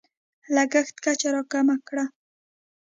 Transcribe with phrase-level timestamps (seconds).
[0.55, 2.05] لګښت کچه راکمه کړه.